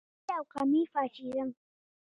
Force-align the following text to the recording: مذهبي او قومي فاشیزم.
مذهبي 0.03 0.33
او 0.37 0.43
قومي 0.53 0.83
فاشیزم. 0.93 1.49